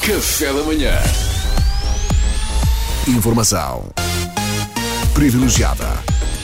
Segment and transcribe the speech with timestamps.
[0.00, 0.92] Café da manhã.
[3.08, 3.88] Informação
[5.12, 5.86] privilegiada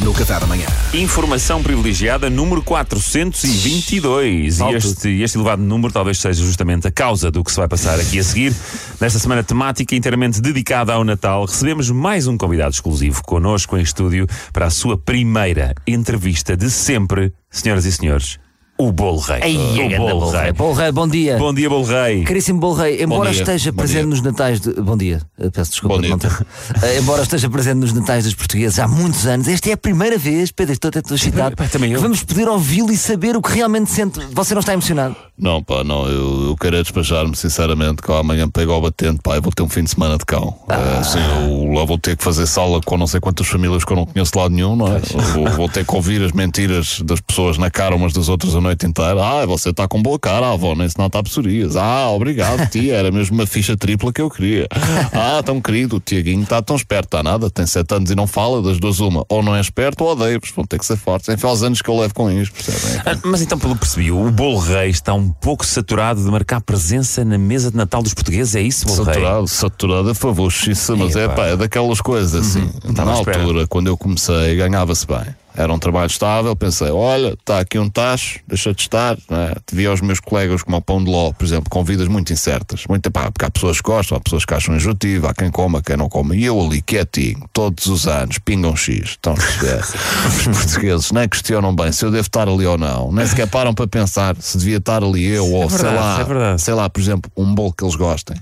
[0.00, 0.66] no Café da Manhã.
[0.94, 4.58] Informação privilegiada número 422.
[4.58, 8.00] E este, este elevado número talvez seja justamente a causa do que se vai passar
[8.00, 8.54] aqui a seguir.
[9.00, 14.26] Nesta semana temática inteiramente dedicada ao Natal, recebemos mais um convidado exclusivo connosco em estúdio
[14.52, 18.38] para a sua primeira entrevista de sempre, senhoras e senhores.
[18.80, 19.40] O Bolo Rei.
[19.42, 20.52] Ai, o Bolo Rei.
[20.52, 21.36] Bolo Rei, bom dia.
[21.36, 22.24] Bom dia, Bolo Rei.
[22.24, 24.06] Caríssimo Bolo Rei, embora dia, esteja presente dia.
[24.06, 24.72] nos natais de...
[24.72, 26.30] Bom dia, Eh, peço desculpa Bom ter...
[26.82, 30.16] Eh, embora esteja presente nos natais dos portugueses há muitos anos, esta é a primeira
[30.16, 31.98] vez, Pedro, estou até excitado, também eu.
[31.98, 34.18] que vamos poder ouvi-lo e saber o que realmente sente.
[34.32, 35.14] Você não está emocionado?
[35.36, 39.20] Não, pá, não, eu, eu quero é despachar-me, sinceramente, que eu amanhã pego ao batente,
[39.22, 40.54] pá, eu vou ter um fim de semana de cão.
[40.70, 43.92] É, assim, eu lá vou ter que fazer sala com não sei quantas famílias que
[43.92, 45.00] eu não conheço de lado nenhum, não é?
[45.34, 48.69] Vou, vou ter que ouvir as mentiras das pessoas na cara umas das outras a
[48.70, 49.22] noite inteira.
[49.22, 51.76] Ah, você está com boa cara, avó, nem se nota a psorias.
[51.76, 54.66] Ah, obrigado, tia, era mesmo uma ficha tripla que eu queria.
[55.12, 58.26] Ah, tão querido, o Tiaguinho está tão esperto, está nada, tem sete anos e não
[58.26, 59.24] fala, das duas uma.
[59.28, 61.28] Ou não é esperto ou odeia-vos, vão ter que ser fortes.
[61.28, 63.02] Enfim, aos anos que eu levo com isto, percebem?
[63.04, 66.60] Ah, Mas então, pelo que percebi, o Bolo Rei está um pouco saturado de marcar
[66.60, 68.54] presença na mesa de Natal dos portugueses.
[68.54, 69.14] É isso, Bolo Rei?
[69.14, 72.70] Saturado, saturado a favor, xiça, mas é, pá, é daquelas coisas assim.
[72.88, 75.34] estava Na altura, quando eu comecei, ganhava-se bem.
[75.60, 79.18] Era um trabalho estável, pensei, olha, está aqui um tacho, deixa de estar.
[79.28, 79.54] Não é?
[79.66, 82.32] Te vi aos meus colegas como ao Pão de Ló, por exemplo, com vidas muito
[82.32, 82.84] incertas.
[82.88, 85.82] Muito, pá, porque há pessoas que gostam, há pessoas que acham enjoativo, há quem coma,
[85.82, 86.34] quem não coma.
[86.34, 89.16] E eu ali, quietinho, todos os anos, pingam X.
[89.18, 89.80] Então, é,
[90.50, 93.12] os portugueses nem questionam bem se eu devo estar ali ou não.
[93.12, 96.24] Nem sequer param para pensar se devia estar ali eu ou, sei verdade, lá, é
[96.24, 96.62] verdade.
[96.62, 98.36] sei lá, por exemplo, um bolo que eles gostem.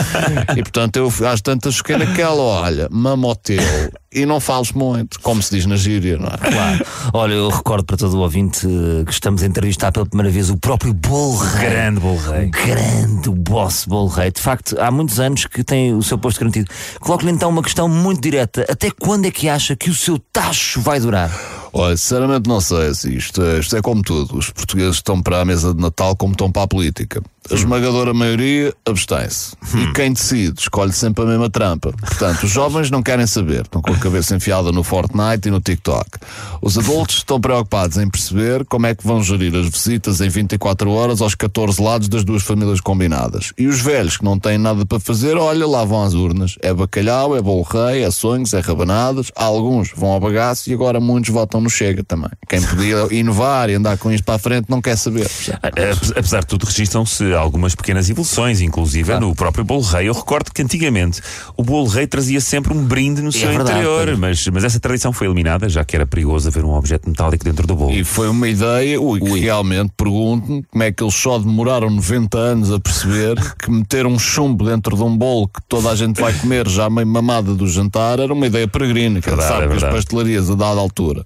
[0.56, 3.60] e portanto eu às tantas fiquei naquela, olha, mama ao teu
[4.12, 6.36] e não fales muito, como se diz na gíria, não é?
[6.62, 6.86] Claro.
[7.12, 10.50] Olha, eu recordo para todo o ouvinte eh, que estamos a entrevistar pela primeira vez
[10.50, 11.70] o próprio Bolo Rei.
[11.70, 12.46] Grande Bolo Rei.
[12.46, 14.30] O grande, boss Bolo Rei.
[14.30, 16.70] De facto, há muitos anos que tem o seu posto garantido.
[17.00, 18.64] Coloco-lhe então uma questão muito direta.
[18.68, 21.30] Até quando é que acha que o seu tacho vai durar?
[21.72, 24.36] Olha, sinceramente não sei isto, é, isto é como tudo.
[24.36, 27.22] Os portugueses estão para a mesa de Natal como estão para a política.
[27.50, 29.52] A esmagadora maioria abstém-se.
[29.76, 31.92] E quem decide escolhe sempre a mesma trampa.
[31.92, 35.60] Portanto, os jovens não querem saber, estão com a cabeça enfiada no Fortnite e no
[35.60, 36.08] TikTok.
[36.62, 40.90] Os adultos estão preocupados em perceber como é que vão gerir as visitas em 24
[40.90, 43.52] horas aos 14 lados das duas famílias combinadas.
[43.58, 46.56] E os velhos que não têm nada para fazer, olha, lá vão às urnas.
[46.62, 49.32] É bacalhau, é bolo rei, é sonhos, é rabanadas.
[49.34, 52.30] Alguns vão ao bagaço e agora muitos votam no Chega também.
[52.48, 55.28] Quem podia inovar e andar com isto para a frente não quer saber.
[55.62, 60.08] Ah, Ape- Apesar de tudo, registram-se algumas pequenas evoluções, inclusive no próprio Bolo Rei.
[60.08, 61.20] Eu recordo que antigamente
[61.56, 64.18] o Bolo Rei trazia sempre um brinde no seu verdade, interior, Pedro.
[64.18, 67.66] mas, mas essa tradição foi eliminada, já que era perigoso haver um objeto metálico dentro
[67.66, 67.92] do bolo.
[67.92, 72.38] E foi uma ideia, ui, que realmente pergunto-me como é que eles só demoraram 90
[72.38, 76.20] anos a perceber que meter um chumbo dentro de um bolo que toda a gente
[76.20, 79.20] vai comer já meio mamada do jantar era uma ideia peregrina.
[79.20, 81.22] Que Verdade, sabe é que as pastelarias a dada altura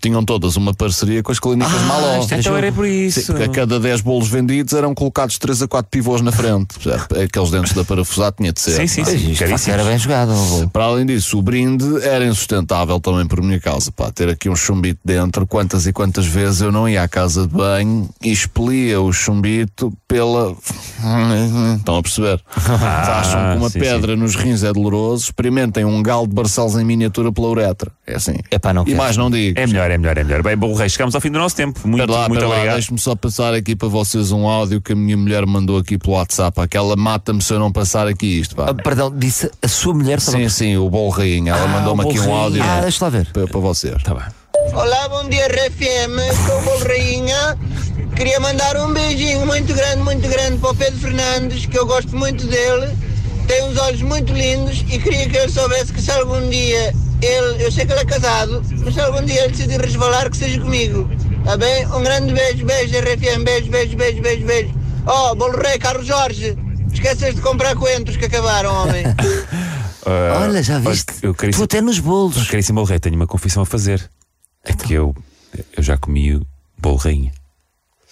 [0.00, 2.20] tinham todas uma parceria com as clínicas Maló.
[2.20, 3.20] isto é então era por isso.
[3.20, 6.76] Sim, porque a cada 10 bolos vendidos eram colocados 3 a 4 pivôs na frente.
[7.24, 8.72] Aqueles dentes da parafusar tinha de ser.
[8.72, 9.30] Sim, sim, sim.
[9.54, 10.34] Isto era bem jogado.
[10.70, 13.90] Para além disso, o brinde era insustentável também por minha causa.
[13.90, 17.46] Pá, ter aqui um chumbito dentro, quantas e quantas vezes eu não ia à casa
[17.46, 20.54] de banho e expelia o chumbito pela.
[21.78, 22.42] Estão a perceber?
[22.54, 26.76] Acham que uma Ah, sim, pedra nos rins é doloroso, experimentem um galo de Barcelos
[26.76, 27.90] em miniatura pela uretra.
[28.06, 28.34] É assim.
[28.50, 28.98] Epá, não e quero.
[28.98, 29.58] mais não digo.
[29.58, 30.42] É melhor, é melhor, é melhor.
[30.42, 31.80] Bem, Bolo Rei, chegamos ao fim do nosso tempo.
[31.88, 32.74] Muito, lá, muito obrigado.
[32.74, 36.14] deixe-me só passar aqui para vocês um áudio que a minha mulher mandou aqui pelo
[36.14, 36.60] WhatsApp.
[36.60, 38.56] Aquela mata-me se eu não passar aqui isto.
[38.56, 38.66] Pá.
[38.68, 41.52] Ah, perdão, disse a sua mulher Sim, sim, o Bolo Rainha.
[41.52, 43.26] Ela mandou-me o aqui um áudio Ah, deixa lá ver.
[43.32, 44.02] para, para vocês.
[44.02, 44.24] Tá bem.
[44.74, 47.58] Olá, bom dia RFM, sou o Bolo Rainha.
[48.16, 52.16] Queria mandar um beijinho muito grande, muito grande para o Pedro Fernandes, que eu gosto
[52.16, 52.88] muito dele.
[53.46, 57.64] Tem uns olhos muito lindos e queria que ele soubesse que se algum dia ele,
[57.64, 60.60] eu sei que ele é casado, mas se algum dia ele decidir resvalar, que seja
[60.60, 61.08] comigo.
[61.44, 61.86] Tá bem?
[61.86, 64.70] Um grande beijo, beijo RFM, beijo, beijo, beijo, beijo, beijo.
[65.08, 66.56] Oh, Bolo Rei, Carlos Jorge,
[66.92, 69.04] esqueces de comprar coentros que acabaram, homem.
[70.10, 71.12] Ah, Olha, já viste?
[71.20, 72.48] Eu Tu até nos bolos.
[72.48, 74.08] caríssimo Bolo Rei, tenho uma confissão a fazer.
[74.64, 75.14] É que eu,
[75.76, 76.46] eu já comi o
[76.78, 77.30] Bolo Rainha.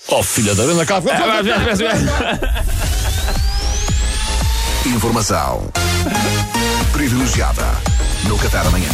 [0.09, 1.00] Oh, filha da anda cá.
[4.85, 5.73] Informação
[6.93, 7.65] privilegiada
[8.25, 8.91] no Café da Manhã.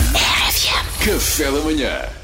[1.05, 2.22] Café da manhã.